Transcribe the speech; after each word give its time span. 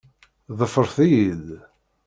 Ḍefret-iyi-d! 0.59 1.47